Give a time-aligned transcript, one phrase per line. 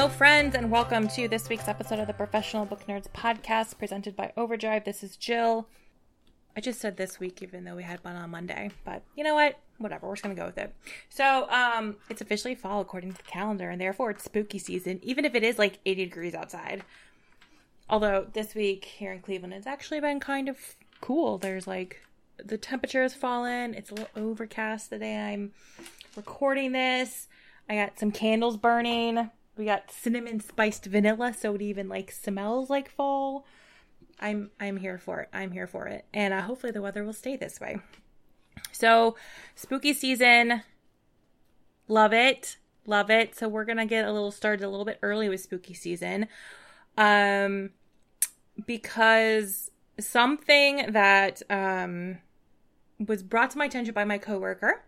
[0.00, 4.16] Hello, friends, and welcome to this week's episode of the Professional Book Nerds podcast presented
[4.16, 4.84] by Overdrive.
[4.84, 5.68] This is Jill.
[6.56, 9.34] I just said this week, even though we had one on Monday, but you know
[9.34, 9.58] what?
[9.76, 10.74] Whatever, we're just gonna go with it.
[11.10, 15.26] So, um, it's officially fall according to the calendar, and therefore it's spooky season, even
[15.26, 16.82] if it is like 80 degrees outside.
[17.90, 20.56] Although this week here in Cleveland, it's actually been kind of
[21.02, 21.36] cool.
[21.36, 22.00] There's like
[22.42, 23.74] the temperature has fallen.
[23.74, 25.52] It's a little overcast the day I'm
[26.16, 27.28] recording this.
[27.68, 29.30] I got some candles burning.
[29.60, 33.44] We got cinnamon spiced vanilla, so it even like smells like fall.
[34.18, 35.28] I'm I'm here for it.
[35.34, 37.76] I'm here for it, and uh, hopefully the weather will stay this way.
[38.72, 39.16] So,
[39.54, 40.62] spooky season,
[41.88, 43.36] love it, love it.
[43.36, 46.26] So we're gonna get a little started a little bit early with spooky season,
[46.96, 47.68] um,
[48.64, 52.16] because something that um
[52.98, 54.82] was brought to my attention by my coworker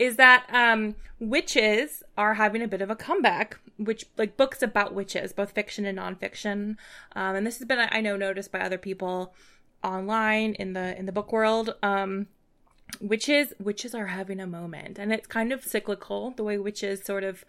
[0.00, 4.94] is that um, witches are having a bit of a comeback, which like books about
[4.94, 6.76] witches, both fiction and nonfiction.
[7.14, 9.34] Um, and this has been, I know, noticed by other people
[9.84, 11.74] online in the in the book world.
[11.82, 12.28] Um,
[12.98, 17.22] witches witches are having a moment, and it's kind of cyclical the way witches sort
[17.22, 17.44] of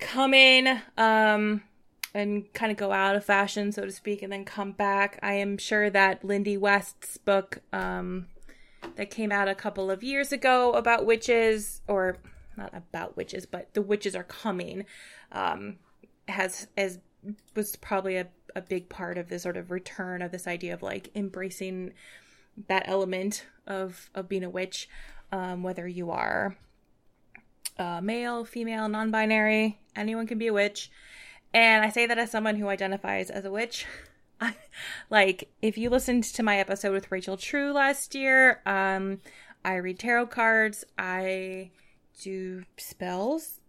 [0.00, 0.82] come in.
[0.98, 1.62] Um,
[2.14, 5.18] and kind of go out of fashion, so to speak, and then come back.
[5.22, 8.28] I am sure that Lindy West's book, um,
[8.96, 12.18] that came out a couple of years ago about witches, or
[12.56, 14.84] not about witches, but the witches are coming,
[15.32, 15.76] um,
[16.28, 16.98] has as
[17.54, 20.82] was probably a, a big part of the sort of return of this idea of
[20.82, 21.92] like embracing
[22.68, 24.88] that element of of being a witch,
[25.32, 26.56] um, whether you are
[27.78, 30.90] uh, male, female, non-binary, anyone can be a witch.
[31.52, 33.86] And I say that as someone who identifies as a witch.
[35.10, 39.20] like if you listened to my episode with Rachel True last year, um,
[39.64, 41.70] I read tarot cards, I
[42.22, 43.60] do spells,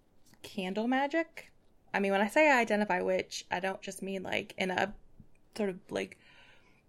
[0.44, 1.52] candle magic.
[1.94, 4.94] I mean, when I say I identify witch, I don't just mean like in a
[5.56, 6.18] sort of like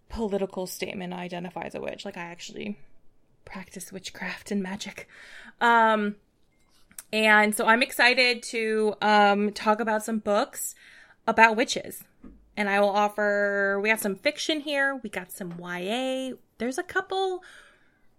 [0.08, 2.04] political statement I identify as a witch.
[2.04, 2.78] Like I actually
[3.44, 5.08] practice witchcraft and magic.
[5.60, 6.16] Um
[7.12, 10.74] and so I'm excited to um talk about some books
[11.26, 12.04] about witches
[12.58, 13.78] and I will offer.
[13.80, 14.96] We have some fiction here.
[15.00, 16.32] We got some YA.
[16.58, 17.44] There's a couple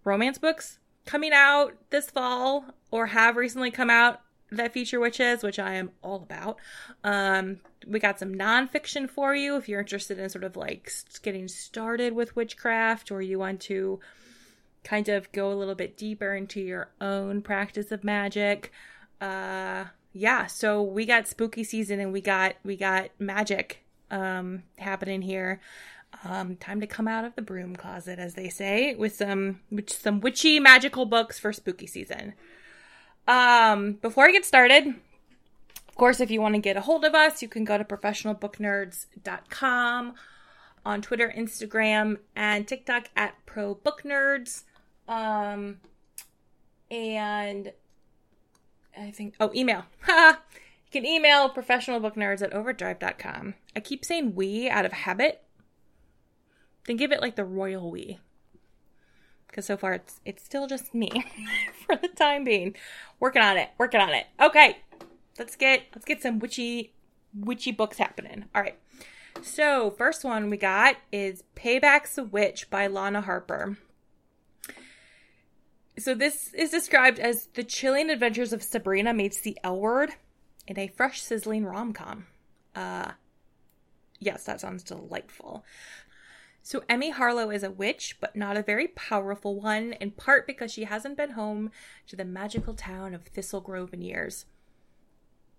[0.06, 5.60] romance books coming out this fall or have recently come out that feature witches, which
[5.60, 6.58] I am all about.
[7.04, 10.90] Um, we got some nonfiction for you if you're interested in sort of like
[11.22, 14.00] getting started with witchcraft or you want to
[14.86, 18.72] kind of go a little bit deeper into your own practice of magic.
[19.20, 19.84] Uh,
[20.14, 25.62] yeah, so we got spooky season and we got we got magic um, happening here.
[26.24, 30.22] Um, time to come out of the broom closet, as they say, with some some
[30.22, 32.34] witchy magical books for spooky season.
[33.28, 37.14] Um, before I get started, of course, if you want to get a hold of
[37.14, 40.14] us, you can go to professionalbooknerds.com
[40.86, 44.64] on Twitter, Instagram, and TikTok at Pro Book Nerds.
[45.08, 45.78] Um,
[46.90, 47.72] and
[48.98, 49.86] I think, oh, email.
[50.92, 53.54] You can email professionalbooknerds at overdrive.com.
[53.76, 55.44] I keep saying we out of habit.
[56.88, 58.18] Then give it like the royal we.
[59.48, 61.12] Because so far it's it's still just me
[61.86, 62.76] for the time being.
[63.20, 63.70] Working on it.
[63.78, 64.26] Working on it.
[64.42, 64.78] Okay.
[65.38, 66.94] Let's get let's get some witchy
[67.36, 68.46] witchy books happening.
[68.56, 68.80] Alright.
[69.44, 73.78] So first one we got is Payback's a Witch by Lana Harper.
[76.00, 80.14] So this is described as the chilling adventures of Sabrina meets the L word
[80.70, 82.28] in a fresh, sizzling rom com.
[82.76, 83.12] Uh,
[84.20, 85.66] yes, that sounds delightful.
[86.62, 90.72] So, Emmy Harlow is a witch, but not a very powerful one, in part because
[90.72, 91.72] she hasn't been home
[92.08, 94.46] to the magical town of Thistlegrove in years.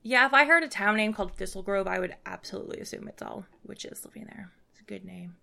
[0.02, 3.46] Yeah, if I heard a town name called Thistlegrove, I would absolutely assume it's all
[3.66, 4.52] witches living there.
[4.70, 5.36] It's a good name.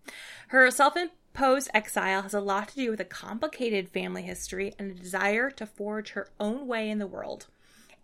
[0.48, 4.90] Her self imposed exile has a lot to do with a complicated family history and
[4.90, 7.48] a desire to forge her own way in the world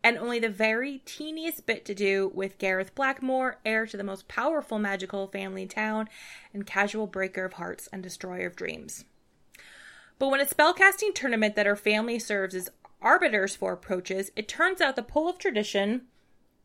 [0.03, 4.27] and only the very teeniest bit to do with Gareth Blackmore, heir to the most
[4.27, 6.09] powerful magical family in town
[6.53, 9.05] and casual breaker of hearts and destroyer of dreams.
[10.19, 12.69] But when a spellcasting tournament that her family serves as
[13.01, 16.03] arbiters for approaches, it turns out the pull of tradition,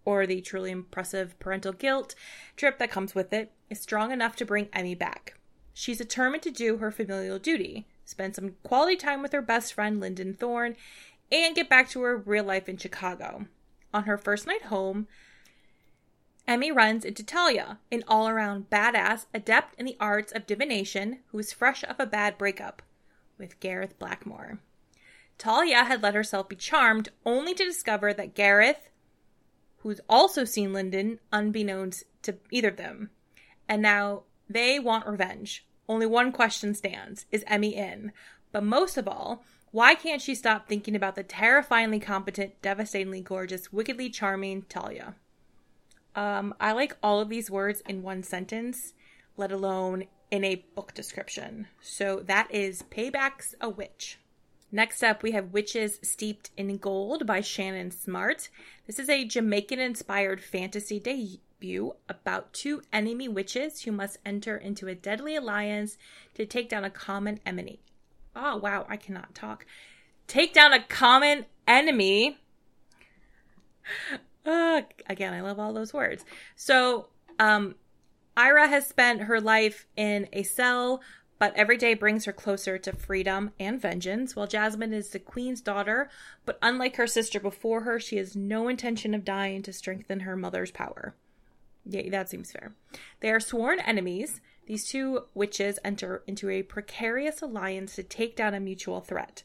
[0.04, 2.14] or the truly impressive parental guilt
[2.56, 5.38] trip that comes with it, is strong enough to bring Emmy back.
[5.74, 10.00] She's determined to do her familial duty, spend some quality time with her best friend
[10.00, 10.76] Linden Thorn,
[11.30, 13.46] and get back to her real life in Chicago.
[13.92, 15.06] On her first night home,
[16.46, 21.38] Emmy runs into Talia, an all around badass adept in the arts of divination who
[21.38, 22.82] is fresh off a bad breakup
[23.36, 24.58] with Gareth Blackmore.
[25.36, 28.88] Talia had let herself be charmed only to discover that Gareth,
[29.78, 33.10] who's also seen Linden, unbeknownst to either of them,
[33.68, 35.66] and now they want revenge.
[35.88, 38.12] Only one question stands Is Emmy in?
[38.52, 43.72] But most of all, why can't she stop thinking about the terrifyingly competent, devastatingly gorgeous,
[43.72, 45.14] wickedly charming Talia?
[46.14, 48.94] Um, I like all of these words in one sentence,
[49.36, 51.68] let alone in a book description.
[51.80, 54.18] So that is Payback's a Witch.
[54.70, 58.50] Next up, we have Witches Steeped in Gold by Shannon Smart.
[58.86, 64.86] This is a Jamaican inspired fantasy debut about two enemy witches who must enter into
[64.88, 65.96] a deadly alliance
[66.34, 67.80] to take down a common enemy.
[68.34, 69.66] Oh, wow, I cannot talk.
[70.26, 72.38] Take down a common enemy.
[74.44, 76.24] Uh, again, I love all those words.
[76.56, 77.08] So,
[77.38, 77.74] um,
[78.36, 81.00] Ira has spent her life in a cell,
[81.38, 84.36] but every day brings her closer to freedom and vengeance.
[84.36, 86.08] While Jasmine is the queen's daughter,
[86.44, 90.36] but unlike her sister before her, she has no intention of dying to strengthen her
[90.36, 91.14] mother's power.
[91.84, 92.74] Yeah, that seems fair.
[93.20, 94.40] They are sworn enemies.
[94.68, 99.42] These two witches enter into a precarious alliance to take down a mutual threat.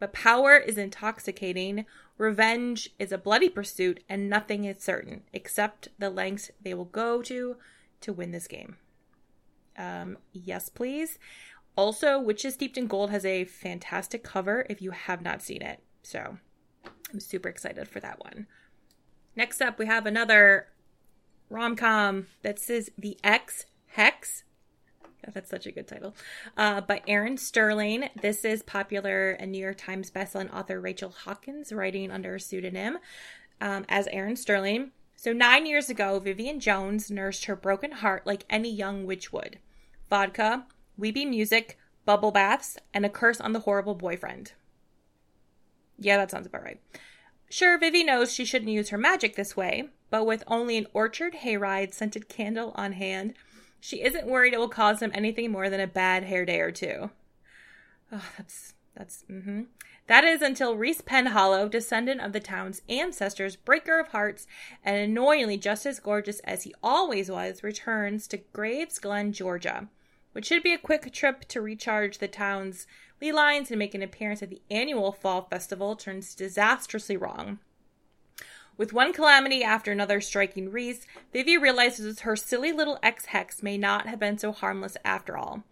[0.00, 1.86] But power is intoxicating,
[2.18, 7.22] revenge is a bloody pursuit, and nothing is certain except the lengths they will go
[7.22, 7.56] to
[8.00, 8.76] to win this game.
[9.78, 11.20] Um, yes, please.
[11.76, 15.84] Also, Witches Steeped in Gold has a fantastic cover if you have not seen it.
[16.02, 16.38] So
[17.12, 18.48] I'm super excited for that one.
[19.36, 20.66] Next up, we have another
[21.48, 24.42] rom com that says The Ex Hex.
[25.32, 26.14] That's such a good title.
[26.56, 28.08] Uh, by Erin Sterling.
[28.20, 32.98] This is popular and New York Times bestselling author Rachel Hawkins writing under a pseudonym
[33.60, 34.90] um, as Erin Sterling.
[35.16, 39.58] So, nine years ago, Vivian Jones nursed her broken heart like any young witch would
[40.10, 40.66] vodka,
[40.98, 44.52] weepy music, bubble baths, and a curse on the horrible boyfriend.
[45.98, 46.80] Yeah, that sounds about right.
[47.48, 51.34] Sure, Vivi knows she shouldn't use her magic this way, but with only an orchard
[51.42, 53.34] hayride scented candle on hand,
[53.84, 56.70] she isn't worried it will cause him anything more than a bad hair day or
[56.70, 57.10] two.
[58.10, 59.64] Oh, that's that's mm-hmm.
[60.06, 64.46] That is until Rhys Penhallow, descendant of the town's ancestors, breaker of hearts,
[64.82, 69.88] and annoyingly just as gorgeous as he always was, returns to Graves Glen, Georgia,
[70.32, 72.86] which should be a quick trip to recharge the town's
[73.20, 77.58] ley lines and make an appearance at the annual fall festival turns disastrously wrong.
[78.76, 83.78] With one calamity after another striking Rhys, Vivi realizes her silly little ex hex may
[83.78, 85.62] not have been so harmless after all.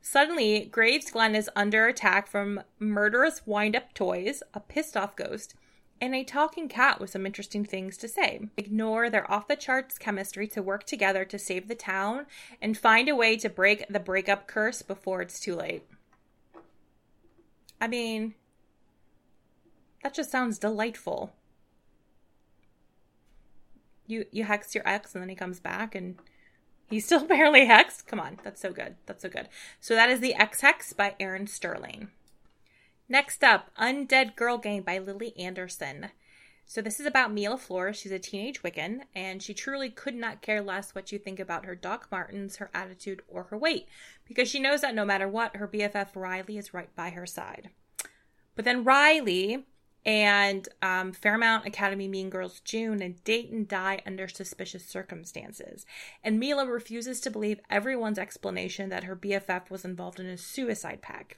[0.00, 5.54] Suddenly, Graves Glen is under attack from murderous wind up toys, a pissed off ghost,
[6.00, 8.48] and a talking cat with some interesting things to say.
[8.56, 12.26] Ignore their off the charts chemistry to work together to save the town
[12.62, 15.84] and find a way to break the breakup curse before it's too late.
[17.80, 18.34] I mean,
[20.02, 21.32] that just sounds delightful.
[24.08, 26.18] You you hex your ex and then he comes back and
[26.88, 28.06] He's still barely hexed.
[28.06, 28.96] Come on, that's so good.
[29.06, 29.48] That's so good.
[29.80, 32.08] So that is the Ex Hex by Erin Sterling.
[33.08, 36.10] Next up, Undead Girl Gang by Lily Anderson.
[36.66, 37.96] So this is about Mila Flores.
[37.96, 41.64] She's a teenage Wiccan, and she truly could not care less what you think about
[41.64, 43.86] her Doc Martens, her attitude, or her weight,
[44.26, 47.70] because she knows that no matter what, her BFF Riley is right by her side.
[48.54, 49.64] But then Riley
[50.08, 55.84] and um, Fairmount Academy Mean Girls June and Dayton die under suspicious circumstances.
[56.24, 61.02] And Mila refuses to believe everyone's explanation that her BFF was involved in a suicide
[61.02, 61.36] pact.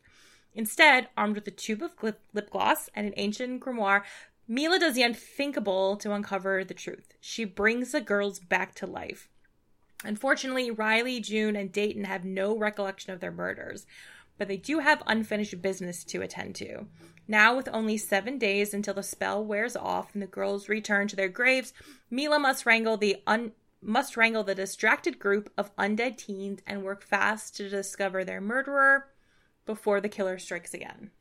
[0.55, 4.03] Instead, armed with a tube of lip gloss and an ancient grimoire,
[4.47, 7.15] Mila does the unthinkable to uncover the truth.
[7.21, 9.29] She brings the girls back to life.
[10.05, 13.85] Unfortunately, Riley, June, and Dayton have no recollection of their murders,
[14.39, 16.87] but they do have unfinished business to attend to.
[17.31, 21.15] Now, with only seven days until the spell wears off and the girls return to
[21.15, 21.73] their graves,
[22.11, 27.05] Mila must wrangle the un- must wrangle the distracted group of undead teens and work
[27.05, 29.07] fast to discover their murderer
[29.65, 31.13] before the killer strikes again.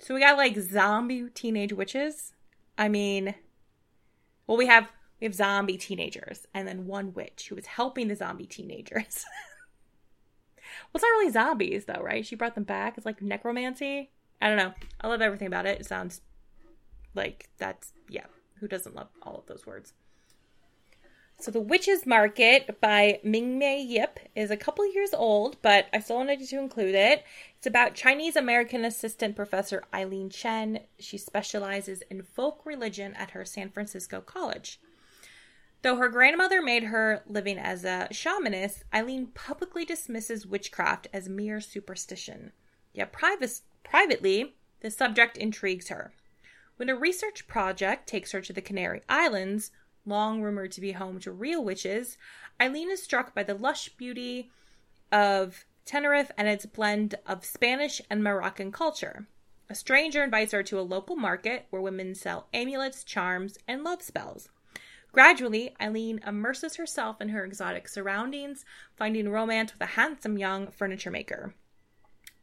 [0.00, 2.32] So we got like zombie teenage witches.
[2.76, 3.36] I mean,
[4.48, 4.88] well, we have
[5.20, 9.24] we have zombie teenagers and then one witch who is helping the zombie teenagers.
[10.92, 12.26] Well, it's not really zombies though, right?
[12.26, 12.96] She brought them back.
[12.96, 14.10] It's like necromancy.
[14.40, 14.74] I don't know.
[15.00, 15.80] I love everything about it.
[15.80, 16.20] It sounds
[17.14, 18.26] like that's yeah.
[18.60, 19.92] Who doesn't love all of those words?
[21.40, 25.98] So The Witch's Market by Ming Mei Yip is a couple years old, but I
[25.98, 27.24] still wanted to include it.
[27.58, 30.80] It's about Chinese American assistant professor Eileen Chen.
[30.98, 34.80] She specializes in folk religion at her San Francisco college.
[35.82, 41.60] Though her grandmother made her living as a shamanist, Eileen publicly dismisses witchcraft as mere
[41.60, 42.52] superstition.
[42.94, 46.12] Yet priv- privately, the subject intrigues her.
[46.76, 49.70] When a research project takes her to the Canary Islands,
[50.04, 52.18] long rumored to be home to real witches,
[52.60, 54.50] Eileen is struck by the lush beauty
[55.12, 59.26] of Tenerife and its blend of Spanish and Moroccan culture.
[59.70, 64.02] A stranger invites her to a local market where women sell amulets, charms, and love
[64.02, 64.48] spells.
[65.12, 68.64] Gradually, Eileen immerses herself in her exotic surroundings,
[68.96, 71.54] finding romance with a handsome young furniture maker.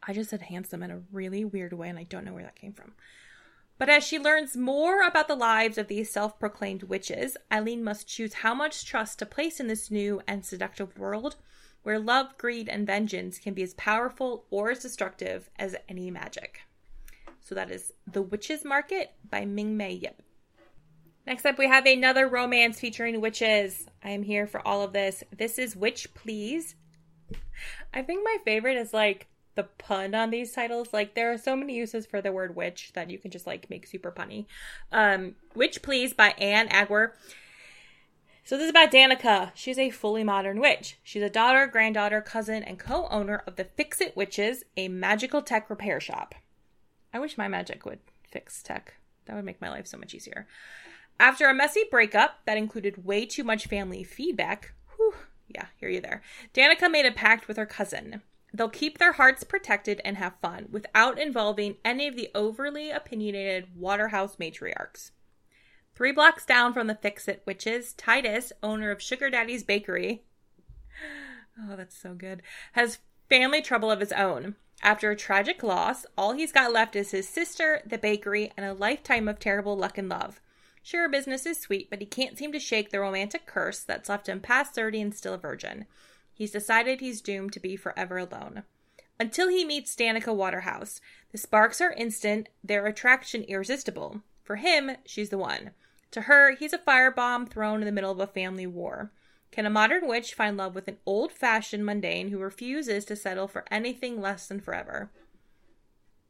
[0.04, 2.56] I just said handsome in a really weird way, and I don't know where that
[2.56, 2.94] came from.
[3.78, 8.08] But as she learns more about the lives of these self proclaimed witches, Eileen must
[8.08, 11.36] choose how much trust to place in this new and seductive world
[11.84, 16.62] where love, greed, and vengeance can be as powerful or as destructive as any magic.
[17.40, 20.22] So that is The Witch's Market by Ming Mei Yip.
[21.26, 23.88] Next up, we have another romance featuring witches.
[24.04, 25.24] I am here for all of this.
[25.36, 26.76] This is Witch Please.
[27.94, 30.94] I think my favorite is like the pun on these titles.
[30.94, 33.70] Like there are so many uses for the word witch that you can just like
[33.70, 34.46] make super punny.
[34.92, 37.14] Um, Witch Please by Ann Aguirre.
[38.44, 39.52] So this is about Danica.
[39.54, 40.98] She's a fully modern witch.
[41.04, 45.70] She's a daughter, granddaughter, cousin, and co-owner of the Fix It Witches, a magical tech
[45.70, 46.34] repair shop.
[47.14, 48.96] I wish my magic would fix tech.
[49.26, 50.48] That would make my life so much easier.
[51.20, 55.14] After a messy breakup that included way too much family feedback, whew,
[55.48, 56.24] yeah, hear you there.
[56.54, 58.24] Danica made a pact with her cousin.
[58.54, 63.76] They'll keep their hearts protected and have fun without involving any of the overly opinionated
[63.76, 65.12] Waterhouse matriarchs.
[65.96, 70.24] Three blocks down from the Fix It Witches, Titus, owner of Sugar Daddy's Bakery,
[71.60, 72.42] oh, that's so good,
[72.74, 74.56] has family trouble of his own.
[74.84, 78.74] After a tragic loss, all he's got left is his sister, the bakery, and a
[78.74, 80.42] lifetime of terrible luck and love.
[80.82, 84.28] Sure, business is sweet, but he can't seem to shake the romantic curse that's left
[84.28, 85.86] him past 30 and still a virgin.
[86.42, 88.64] He's decided he's doomed to be forever alone.
[89.20, 91.00] Until he meets Danica Waterhouse.
[91.32, 94.24] The sparks are instant, their attraction irresistible.
[94.42, 95.70] For him, she's the one.
[96.10, 99.12] To her, he's a firebomb thrown in the middle of a family war.
[99.52, 103.48] Can a modern witch find love with an old fashioned mundane who refuses to settle
[103.48, 105.12] for anything less than forever?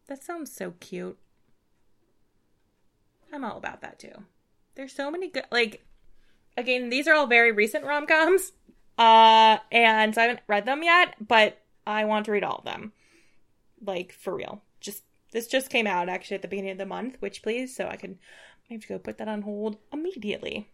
[0.08, 1.18] That sounds so cute.
[3.32, 4.26] I'm all about that too.
[4.76, 5.86] There's so many good, like,
[6.58, 8.52] again, these are all very recent rom coms,
[9.02, 12.66] uh, and so I haven't read them yet, but I want to read all of
[12.66, 12.94] them.
[13.84, 14.62] Like for real.
[14.80, 17.88] Just this just came out actually at the beginning of the month, which please, so
[17.88, 18.20] I can
[18.70, 20.70] I have to go put that on hold immediately.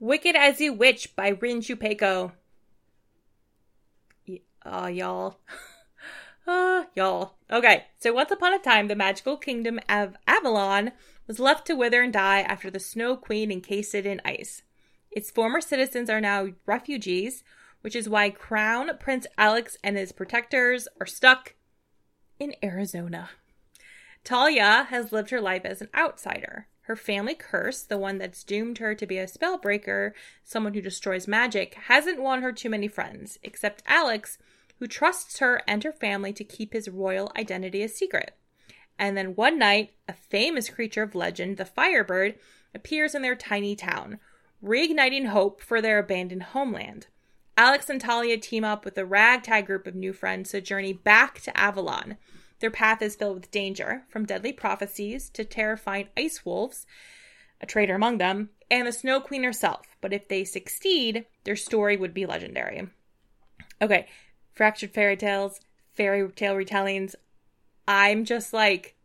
[0.00, 2.32] Wicked as You Wish by Rin Chupeco.
[4.64, 5.40] Uh, y'all.
[6.46, 7.34] uh, y'all.
[7.50, 10.92] Okay, so once upon a time, the magical kingdom of Avalon
[11.26, 14.62] was left to wither and die after the Snow Queen encased it in ice.
[15.18, 17.42] Its former citizens are now refugees,
[17.80, 21.54] which is why Crown Prince Alex and his protectors are stuck
[22.38, 23.30] in Arizona.
[24.22, 26.68] Talia has lived her life as an outsider.
[26.82, 30.12] Her family curse, the one that's doomed her to be a spellbreaker,
[30.44, 34.38] someone who destroys magic, hasn't won her too many friends, except Alex,
[34.78, 38.36] who trusts her and her family to keep his royal identity a secret.
[39.00, 42.36] And then one night, a famous creature of legend, the Firebird,
[42.72, 44.20] appears in their tiny town,
[44.62, 47.06] reigniting hope for their abandoned homeland.
[47.56, 51.40] Alex and Talia team up with a ragtag group of new friends to journey back
[51.40, 52.16] to Avalon.
[52.60, 56.86] Their path is filled with danger, from deadly prophecies to terrifying ice wolves,
[57.60, 59.86] a traitor among them, and the Snow Queen herself.
[60.00, 62.88] But if they succeed, their story would be legendary.
[63.80, 64.06] Okay,
[64.54, 65.60] fractured fairy tales,
[65.92, 67.14] fairy tale retellings.
[67.86, 68.96] I'm just like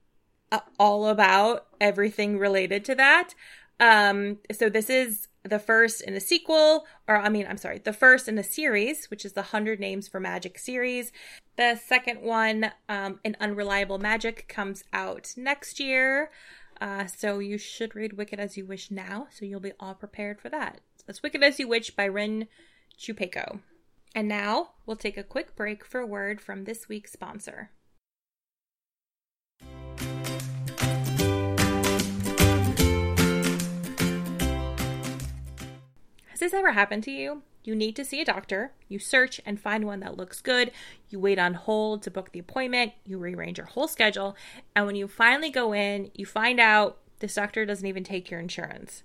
[0.77, 3.33] all about everything related to that.
[3.79, 7.94] Um, so this is the first in a sequel, or I mean, I'm sorry, the
[7.94, 11.12] first in a series, which is the 100 Names for Magic series.
[11.58, 16.32] The second one, um, An Unreliable Magic, comes out next year.
[16.82, 20.40] Uh, so you should read Wicked as You Wish now, so you'll be all prepared
[20.42, 20.82] for that.
[21.06, 22.48] That's Wicked as You Wish by Rin
[22.98, 23.60] Chupeco.
[24.16, 27.72] And now we'll take a quick break for a word from this week's sponsor.
[36.34, 37.44] Has this ever happened to you?
[37.63, 38.72] you need to see a doctor.
[38.90, 40.72] You search and find one that looks good.
[41.10, 42.94] You wait on hold to book the appointment.
[43.06, 44.36] You rearrange your whole schedule.
[44.75, 48.40] And when you finally go in, you find out this doctor doesn't even take your
[48.40, 49.04] insurance.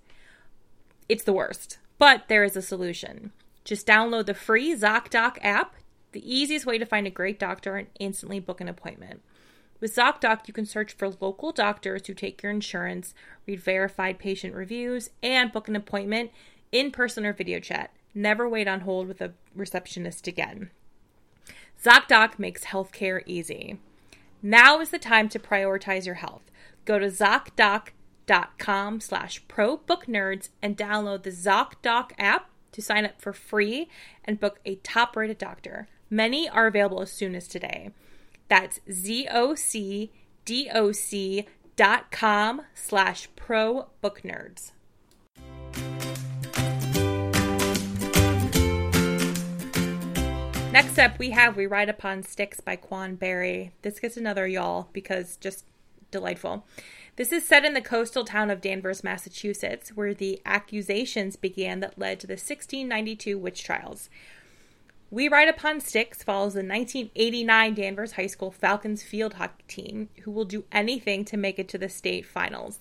[1.08, 1.78] It's the worst.
[1.98, 3.32] But there is a solution.
[3.64, 5.74] Just download the free ZocDoc app,
[6.12, 9.20] the easiest way to find a great doctor and instantly book an appointment.
[9.80, 13.14] With ZocDoc, you can search for local doctors who take your insurance,
[13.46, 16.32] read verified patient reviews, and book an appointment
[16.72, 17.92] in person or video chat.
[18.14, 20.70] Never wait on hold with a receptionist again.
[21.82, 23.78] ZocDoc makes healthcare easy.
[24.42, 26.50] Now is the time to prioritize your health.
[26.84, 33.88] Go to ZocDoc.com slash ProBookNerds and download the ZocDoc app to sign up for free
[34.24, 35.88] and book a top-rated doctor.
[36.10, 37.90] Many are available as soon as today.
[38.48, 40.16] That's Z-O-C-D-O-C
[41.76, 44.72] dot com slash ProBookNerds.
[50.88, 53.72] Next up, we have We Ride Upon Sticks by Quan Barry.
[53.82, 55.66] This gets another y'all because just
[56.10, 56.64] delightful.
[57.16, 61.98] This is set in the coastal town of Danvers, Massachusetts, where the accusations began that
[61.98, 64.08] led to the 1692 witch trials.
[65.10, 70.30] We Ride Upon Sticks follows the 1989 Danvers High School Falcons field hockey team, who
[70.30, 72.78] will do anything to make it to the state finals,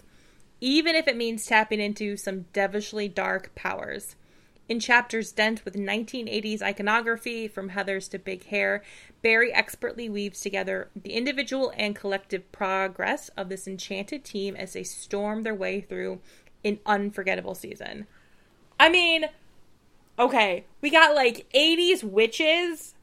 [0.62, 4.16] even if it means tapping into some devilishly dark powers.
[4.70, 8.84] In chapters dense with 1980s iconography, from heathers to big hair,
[9.22, 14.84] Barry expertly weaves together the individual and collective progress of this enchanted team as they
[14.84, 16.20] storm their way through
[16.66, 18.08] an unforgettable season.
[18.78, 19.26] I mean,
[20.20, 22.94] okay, we got like 80s witches.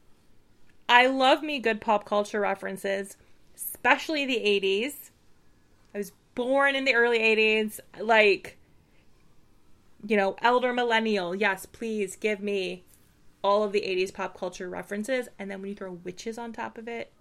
[0.87, 3.17] I love me good pop culture references,
[3.55, 5.09] especially the 80s.
[5.95, 7.79] I was born in the early 80s.
[7.99, 8.57] Like,
[10.07, 12.83] you know, elder millennial, yes, please give me
[13.43, 15.29] all of the 80s pop culture references.
[15.39, 17.11] And then when you throw witches on top of it,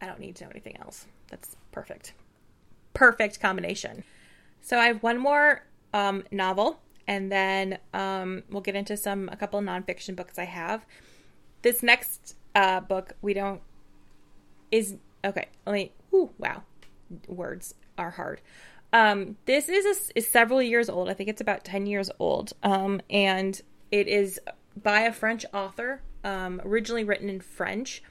[0.00, 1.06] I don't need to know anything else.
[1.28, 2.12] That's perfect.
[2.92, 4.04] Perfect combination.
[4.60, 9.36] So I have one more um, novel, and then um, we'll get into some a
[9.36, 10.84] couple of nonfiction books I have.
[11.62, 13.60] This next uh, book we don't
[14.70, 15.48] is okay.
[15.66, 15.92] Let me.
[16.12, 16.62] Ooh, wow,
[17.26, 18.40] words are hard.
[18.94, 21.10] Um, this is a, is several years old.
[21.10, 22.52] I think it's about ten years old.
[22.62, 24.40] Um, and it is
[24.80, 28.02] by a French author, um, originally written in French.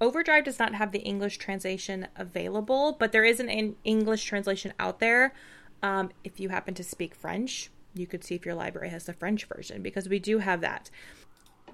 [0.00, 4.98] Overdrive does not have the English translation available, but there is an English translation out
[4.98, 5.34] there.
[5.82, 9.12] Um, if you happen to speak French, you could see if your library has the
[9.12, 10.90] French version because we do have that.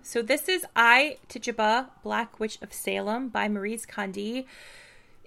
[0.03, 4.47] So this is I Tituba, Black Witch of Salem by Maryse Condé.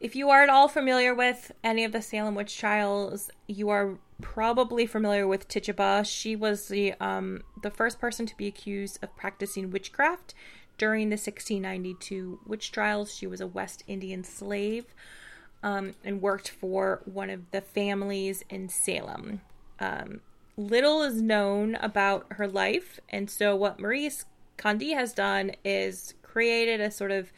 [0.02, 4.00] If you are at all familiar with any of the Salem witch trials, you are
[4.20, 6.04] probably familiar with Tituba.
[6.04, 10.34] She was the um, the first person to be accused of practicing witchcraft
[10.80, 13.14] during the 1692 witch trials.
[13.14, 14.86] She was a West Indian slave
[15.62, 19.42] um, and worked for one of the families in Salem.
[19.80, 20.22] Um,
[20.58, 24.26] little is known about her life, and so what Maryse
[24.58, 27.32] Condé has done is created a sort of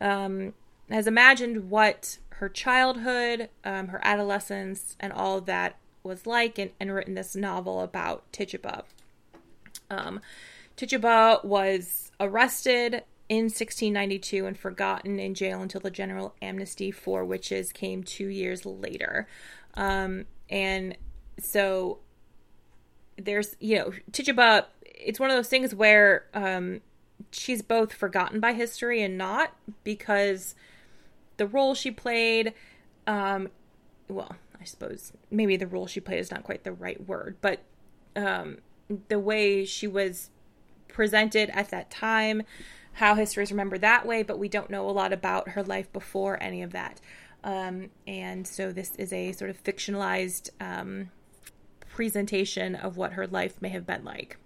[0.00, 0.54] um,
[0.90, 6.92] has imagined what her childhood, um, her adolescence, and all that was like, and, and
[6.92, 8.84] written this novel about Tituba.
[9.90, 10.20] Um,
[10.76, 17.72] Tituba was arrested in 1692 and forgotten in jail until the general amnesty for witches
[17.72, 19.26] came two years later.
[19.74, 20.96] Um, and
[21.38, 22.00] so
[23.16, 26.80] there's, you know, Tituba, it's one of those things where um,
[27.30, 29.52] she's both forgotten by history and not
[29.84, 30.54] because
[31.36, 32.54] the role she played,
[33.06, 33.48] um,
[34.08, 37.60] well, I suppose maybe the role she played is not quite the right word, but
[38.16, 38.58] um,
[39.08, 40.30] the way she was
[40.88, 42.42] presented at that time,
[42.94, 45.92] how history is remembered that way, but we don't know a lot about her life
[45.92, 47.00] before any of that.
[47.42, 51.10] Um, and so this is a sort of fictionalized um,
[51.88, 54.38] presentation of what her life may have been like.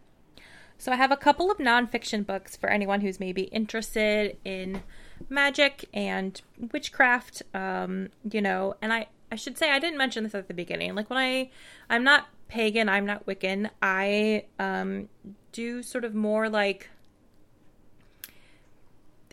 [0.78, 4.82] So I have a couple of nonfiction books for anyone who's maybe interested in
[5.28, 6.40] magic and
[6.72, 7.42] witchcraft.
[7.54, 10.94] Um, you know, and I I should say I didn't mention this at the beginning.
[10.94, 11.50] Like when I
[11.90, 13.70] I'm not pagan, I'm not Wiccan.
[13.82, 15.08] I um
[15.52, 16.90] do sort of more like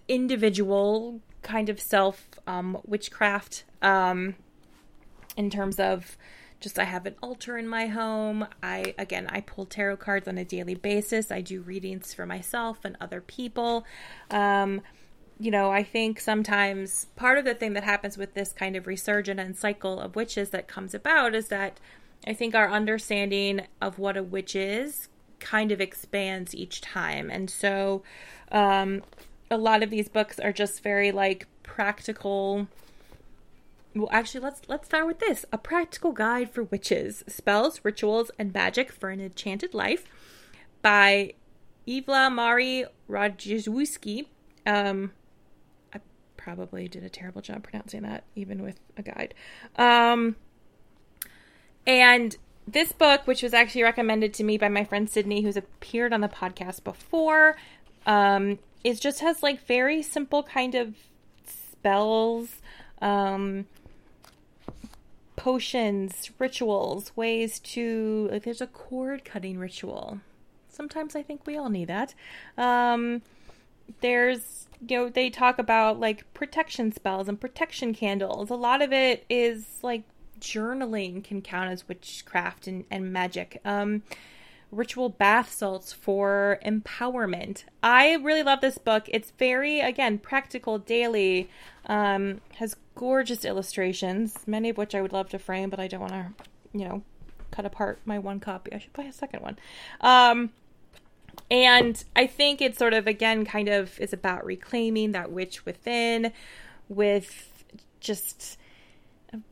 [0.08, 4.36] individual kind of self um witchcraft um
[5.38, 6.18] in terms of
[6.60, 8.48] just I have an altar in my home.
[8.64, 11.32] I again I pull tarot cards on a daily basis.
[11.32, 13.86] I do readings for myself and other people.
[14.30, 14.82] Um
[15.40, 18.88] you know, I think sometimes part of the thing that happens with this kind of
[18.88, 21.80] resurgent and cycle of witches that comes about is that
[22.26, 27.30] I think our understanding of what a witch is kind of expands each time.
[27.30, 28.02] And so
[28.52, 29.04] um,
[29.52, 32.68] a lot of these books are just very like practical
[33.96, 38.54] well actually let's let's start with this a practical guide for witches spells rituals and
[38.54, 40.06] magic for an enchanted life
[40.82, 41.34] by
[41.88, 44.28] Ewla Mari Radziewski.
[44.66, 45.12] Um,
[46.46, 49.34] probably did a terrible job pronouncing that, even with a guide.
[49.78, 50.36] Um,
[51.88, 56.14] and this book, which was actually recommended to me by my friend Sydney, who's appeared
[56.14, 57.58] on the podcast before,
[58.06, 60.94] um, is just has like very simple kind of
[61.48, 62.62] spells,
[63.02, 63.66] um,
[65.36, 68.44] potions, rituals, ways to like.
[68.44, 70.20] There's a cord cutting ritual
[70.70, 72.14] sometimes I think we all need that.
[72.58, 73.22] Um,
[74.02, 78.50] there's, you know, they talk about like protection spells and protection candles.
[78.50, 80.04] A lot of it is like
[80.40, 83.62] journaling can count as witchcraft and, and magic.
[83.66, 84.04] Um,
[84.72, 87.64] ritual bath salts for empowerment.
[87.82, 89.06] I really love this book.
[89.08, 91.50] It's very, again, practical daily.
[91.86, 96.02] Um, has gorgeous illustrations, many of which I would love to frame, but I don't
[96.02, 96.32] want to,
[96.74, 97.04] you know,
[97.52, 98.74] cut apart my one copy.
[98.74, 99.58] I should buy a second one.
[100.02, 100.52] Um,
[101.50, 106.32] and I think it sort of, again, kind of is about reclaiming that witch within
[106.90, 107.64] with
[108.00, 108.58] just,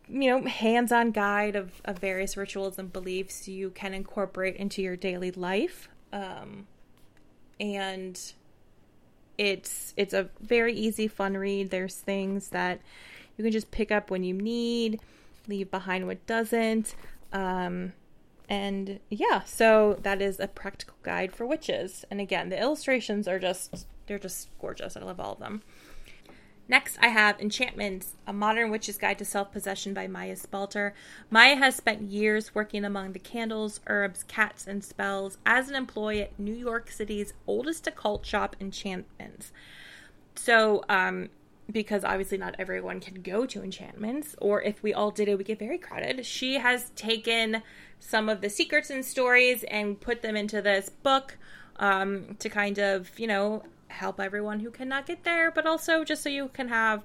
[0.07, 4.81] you know, hands on guide of, of various rituals and beliefs you can incorporate into
[4.81, 5.89] your daily life.
[6.11, 6.67] Um,
[7.59, 8.19] and
[9.37, 12.79] it's it's a very easy fun read there's things that
[13.37, 14.99] you can just pick up when you need
[15.47, 16.95] leave behind what doesn't
[17.31, 17.93] um,
[18.49, 22.05] and yeah, so that is a practical guide for witches.
[22.11, 24.97] And again, the illustrations are just they're just gorgeous.
[24.97, 25.61] I love all of them.
[26.67, 30.93] Next, I have Enchantments, a modern witch's guide to self possession by Maya Spalter.
[31.29, 36.21] Maya has spent years working among the candles, herbs, cats, and spells as an employee
[36.21, 39.51] at New York City's oldest occult shop, Enchantments.
[40.35, 41.29] So, um,
[41.71, 45.43] because obviously not everyone can go to enchantments, or if we all did it, we
[45.43, 46.25] get very crowded.
[46.25, 47.63] She has taken
[47.99, 51.37] some of the secrets and stories and put them into this book
[51.77, 56.21] um, to kind of, you know, help everyone who cannot get there, but also just
[56.21, 57.03] so you can have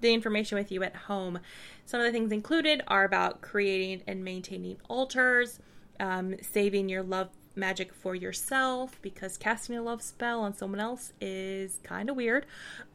[0.00, 1.38] the information with you at home.
[1.84, 5.58] Some of the things included are about creating and maintaining altars,
[6.00, 11.12] um, saving your love magic for yourself because casting a love spell on someone else
[11.20, 12.46] is kind of weird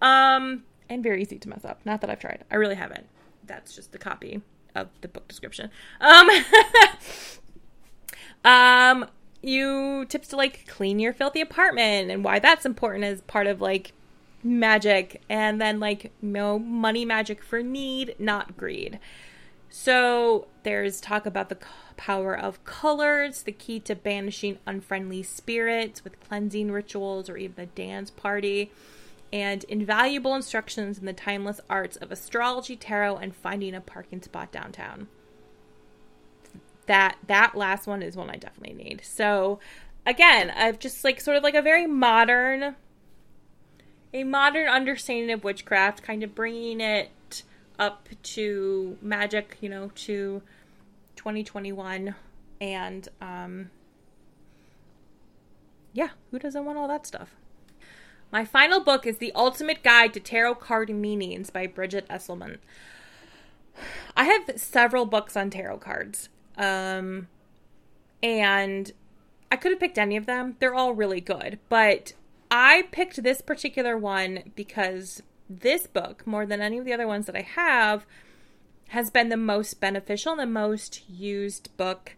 [0.01, 0.63] um,
[0.93, 1.81] and very easy to mess up.
[1.85, 3.07] Not that I've tried, I really haven't.
[3.45, 4.41] That's just the copy
[4.75, 5.69] of the book description.
[5.99, 6.29] Um,
[8.45, 9.05] Um,
[9.41, 13.61] you tips to like clean your filthy apartment and why that's important as part of
[13.61, 13.93] like
[14.43, 18.99] magic and then like no money magic for need not greed
[19.69, 21.57] so there's talk about the
[21.95, 27.67] power of colors the key to banishing unfriendly spirits with cleansing rituals or even a
[27.67, 28.69] dance party
[29.33, 34.51] and invaluable instructions in the timeless arts of astrology tarot and finding a parking spot
[34.51, 35.07] downtown
[36.85, 39.01] that that last one is one I definitely need.
[39.03, 39.59] So
[40.05, 42.75] again, I've just like sort of like a very modern
[44.13, 47.43] a modern understanding of witchcraft, kind of bringing it
[47.79, 50.41] up to magic, you know, to
[51.15, 52.15] 2021
[52.61, 53.69] and um
[55.93, 57.35] yeah, who doesn't want all that stuff?
[58.33, 62.57] My final book is The Ultimate Guide to Tarot Card Meanings by Bridget Esselman.
[64.17, 66.29] I have several books on tarot cards.
[66.57, 67.27] Um,
[68.23, 68.91] and
[69.51, 70.55] I could have picked any of them.
[70.57, 71.59] They're all really good.
[71.69, 72.13] But
[72.49, 77.27] I picked this particular one because this book, more than any of the other ones
[77.27, 78.07] that I have,
[78.87, 82.15] has been the most beneficial and the most used book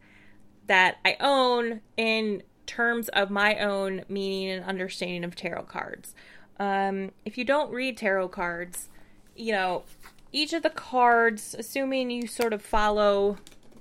[0.67, 6.13] that I own in terms of my own meaning and understanding of tarot cards.
[6.59, 8.89] Um, if you don't read tarot cards,
[9.35, 9.83] you know,
[10.31, 13.37] each of the cards, assuming you sort of follow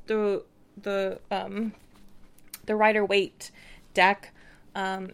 [0.06, 0.44] the
[0.80, 1.72] the um,
[2.66, 3.50] the Rider Waite
[3.92, 4.32] deck.
[4.74, 5.10] Um,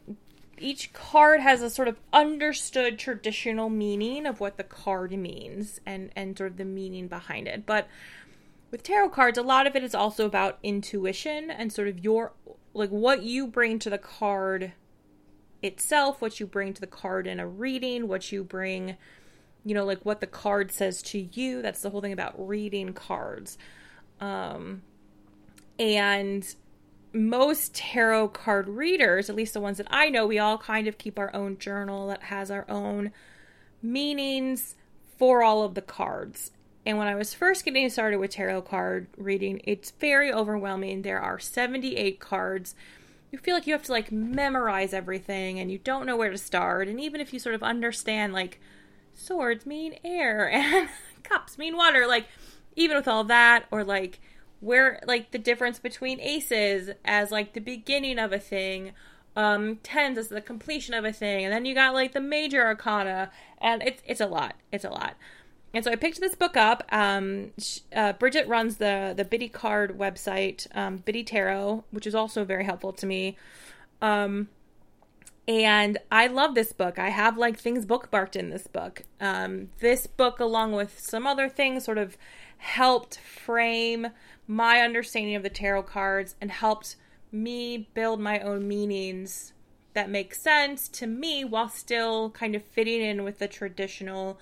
[0.59, 6.11] each card has a sort of understood traditional meaning of what the card means and
[6.15, 7.65] and sort of the meaning behind it.
[7.67, 7.89] But
[8.71, 12.33] with tarot cards, a lot of it is also about intuition and sort of your
[12.75, 14.73] like what you bring to the card
[15.63, 18.97] itself, what you bring to the card in a reading, what you bring,
[19.65, 21.63] you know, like what the card says to you.
[21.63, 23.59] That's the whole thing about reading cards.
[24.21, 24.83] Um,
[25.79, 26.55] and
[27.13, 30.99] most tarot card readers, at least the ones that I know, we all kind of
[30.99, 33.11] keep our own journal that has our own
[33.83, 34.77] meanings
[35.19, 36.53] for all of the cards.
[36.87, 41.03] And when I was first getting started with tarot card reading, it's very overwhelming.
[41.03, 42.75] There are 78 cards.
[43.31, 46.39] you feel like you have to like memorize everything and you don't know where to
[46.39, 46.89] start.
[46.89, 48.61] And even if you sort of understand like
[49.15, 50.89] swords mean air and
[51.23, 52.27] cups mean water, like
[52.77, 54.21] even with all that, or like
[54.61, 58.93] where like the difference between aces as like the beginning of a thing
[59.37, 62.67] um tens as the completion of a thing and then you got like the major
[62.67, 65.15] arcana and it's it's a lot it's a lot
[65.73, 66.83] and so I picked this book up.
[66.91, 67.53] Um,
[67.95, 72.65] uh, Bridget runs the the Biddy Card website, um, Biddy Tarot, which is also very
[72.65, 73.37] helpful to me.
[74.03, 74.49] Um,
[75.47, 76.99] and I love this book.
[76.99, 79.03] I have like things bookmarked in this book.
[79.21, 82.17] Um, this book, along with some other things, sort of
[82.59, 84.09] helped frame
[84.47, 86.97] my understanding of the tarot cards and helped
[87.33, 89.53] me build my own meanings
[89.95, 94.39] that make sense to me while still kind of fitting in with the traditional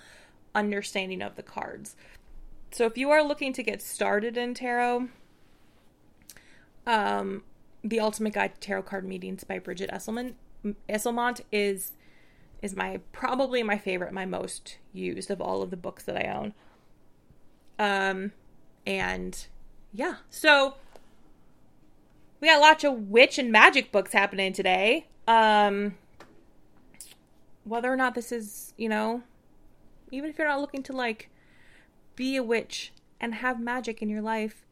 [0.58, 1.96] understanding of the cards.
[2.70, 5.08] So if you are looking to get started in tarot,
[6.86, 7.42] um,
[7.82, 10.34] the Ultimate Guide to Tarot Card Meanings by Bridget Esselman
[10.88, 11.92] Esselmont is
[12.60, 16.28] is my probably my favorite, my most used of all of the books that I
[16.28, 16.54] own.
[17.78, 18.32] Um,
[18.84, 19.46] and
[19.92, 20.74] yeah, so
[22.40, 25.06] we got lots of witch and magic books happening today.
[25.28, 25.94] Um,
[27.62, 29.22] whether or not this is, you know,
[30.10, 31.30] even if you're not looking to like
[32.16, 34.66] be a witch and have magic in your life,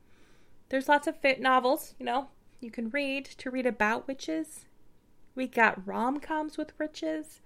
[0.68, 2.28] there's lots of fit novels, you know,
[2.60, 4.64] you can read to read about witches.
[5.34, 7.40] We got rom coms with witches.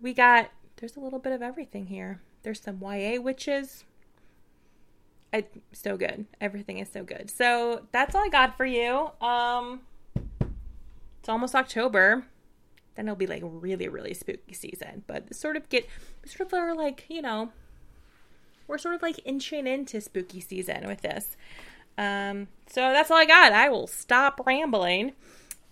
[0.00, 2.20] We got, there's a little bit of everything here.
[2.42, 3.84] There's some YA witches.
[5.32, 6.26] It's so good.
[6.40, 7.30] Everything is so good.
[7.30, 9.10] So that's all I got for you.
[9.20, 9.80] Um,
[11.20, 12.24] it's almost October
[12.98, 15.04] then it'll be like really really spooky season.
[15.06, 15.88] But sort of get
[16.26, 17.52] sort of are like you know
[18.66, 21.36] we're sort of like inching into spooky season with this.
[21.96, 23.52] Um so that's all i got.
[23.52, 25.12] I will stop rambling.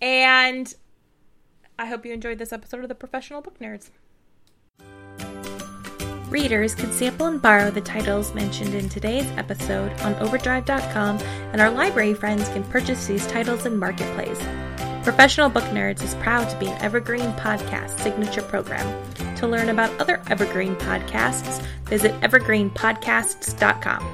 [0.01, 0.73] And
[1.79, 3.91] i hope you enjoyed this episode of the professional book nerds.
[6.31, 11.19] Readers can sample and borrow the titles mentioned in today's episode on Overdrive.com,
[11.53, 14.45] and our library friends can purchase these titles in Marketplace.
[15.07, 19.05] Professional Book Nerds is proud to be an Evergreen Podcast signature program.
[19.37, 24.05] To learn about other Evergreen podcasts, visit evergreenpodcasts.com.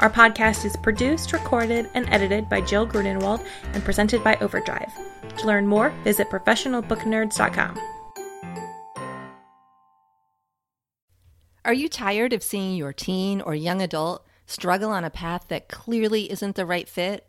[0.00, 4.92] Our podcast is produced, recorded, and edited by Jill Grunenwald and presented by Overdrive.
[5.38, 7.78] To learn more, visit professionalbooknerds.com.
[11.64, 15.68] Are you tired of seeing your teen or young adult struggle on a path that
[15.68, 17.28] clearly isn't the right fit?